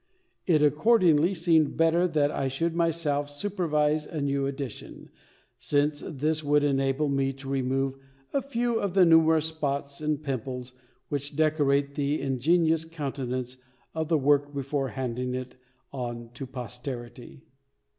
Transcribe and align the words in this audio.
It 0.47 0.63
accordingly 0.63 1.35
seemed 1.35 1.77
better 1.77 2.07
that 2.07 2.31
I 2.31 2.47
should 2.47 2.73
myself 2.75 3.29
supervise 3.29 4.07
a 4.07 4.19
new 4.19 4.47
edition, 4.47 5.11
since 5.59 5.99
this 6.03 6.43
would 6.43 6.63
enable 6.63 7.07
me 7.07 7.31
to 7.33 7.47
remove 7.47 7.97
a 8.33 8.41
few 8.41 8.79
of 8.79 8.95
the 8.95 9.05
numerous 9.05 9.45
spots 9.45 10.01
and 10.01 10.19
pimples 10.23 10.73
which 11.09 11.35
decorate 11.35 11.93
the 11.93 12.19
ingenious 12.19 12.83
countenance 12.83 13.57
of 13.93 14.07
the 14.07 14.17
work 14.17 14.55
before 14.55 14.87
handing 14.87 15.35
it 15.35 15.55
on 15.93 16.31
to 16.33 16.47
posterity. 16.47 17.43